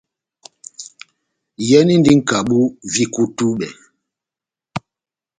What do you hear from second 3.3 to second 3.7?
túbɛ.